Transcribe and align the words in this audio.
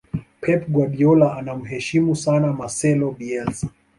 pep 0.41 0.67
guardiola 0.69 1.35
anamuheshimu 1.37 2.15
sana 2.15 2.53
marcelo 2.53 3.11
bielsa 3.11 3.67